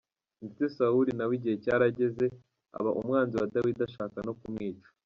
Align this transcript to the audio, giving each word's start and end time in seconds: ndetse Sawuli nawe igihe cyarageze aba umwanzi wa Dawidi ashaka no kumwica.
ndetse 0.43 0.63
Sawuli 0.75 1.11
nawe 1.15 1.33
igihe 1.37 1.55
cyarageze 1.63 2.25
aba 2.77 2.91
umwanzi 2.99 3.33
wa 3.35 3.49
Dawidi 3.53 3.81
ashaka 3.87 4.17
no 4.27 4.33
kumwica. 4.39 4.89